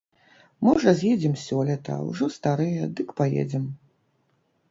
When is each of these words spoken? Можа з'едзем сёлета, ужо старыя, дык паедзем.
Можа 0.67 0.93
з'едзем 1.01 1.33
сёлета, 1.47 1.93
ужо 2.09 2.25
старыя, 2.37 2.83
дык 3.01 3.07
паедзем. 3.19 3.65